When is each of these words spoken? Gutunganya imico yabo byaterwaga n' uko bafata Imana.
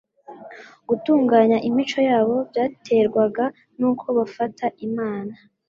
Gutunganya 0.87 1.57
imico 1.67 1.99
yabo 2.09 2.35
byaterwaga 2.49 3.45
n' 3.79 3.85
uko 3.89 4.05
bafata 4.17 4.65
Imana. 4.87 5.33